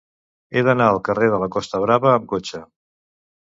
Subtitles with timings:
[0.51, 2.65] He d'anar al carrer de la Costa Brava amb cotxe.